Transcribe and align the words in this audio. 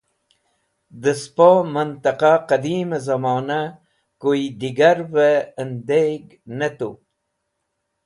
Dẽ 1.01 1.19
spo 1.21 1.49
mẽntẽqa 1.73 2.33
qẽdim 2.49 2.89
zẽmona 3.05 3.59
kuy 4.21 4.41
digarvẽ 4.59 5.33
ẽndeg 5.61 6.23
ne 6.57 6.67
tu. 6.77 6.89